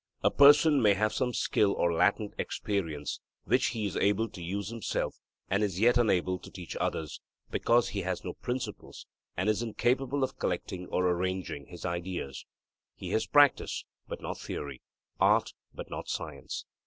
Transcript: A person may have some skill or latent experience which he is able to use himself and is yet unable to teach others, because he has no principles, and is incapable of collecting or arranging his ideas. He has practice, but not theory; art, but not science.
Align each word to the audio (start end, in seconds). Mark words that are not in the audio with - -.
A 0.23 0.31
person 0.31 0.81
may 0.81 0.95
have 0.95 1.13
some 1.13 1.31
skill 1.31 1.73
or 1.73 1.93
latent 1.93 2.33
experience 2.39 3.19
which 3.43 3.67
he 3.67 3.85
is 3.85 3.95
able 3.95 4.27
to 4.29 4.41
use 4.41 4.69
himself 4.69 5.19
and 5.47 5.61
is 5.61 5.79
yet 5.79 5.95
unable 5.95 6.39
to 6.39 6.49
teach 6.49 6.75
others, 6.77 7.21
because 7.51 7.89
he 7.89 8.01
has 8.01 8.25
no 8.25 8.33
principles, 8.33 9.05
and 9.37 9.47
is 9.47 9.61
incapable 9.61 10.23
of 10.23 10.39
collecting 10.39 10.87
or 10.87 11.07
arranging 11.07 11.67
his 11.67 11.85
ideas. 11.85 12.47
He 12.95 13.11
has 13.11 13.27
practice, 13.27 13.85
but 14.07 14.21
not 14.23 14.39
theory; 14.39 14.81
art, 15.19 15.53
but 15.71 15.91
not 15.91 16.09
science. 16.09 16.65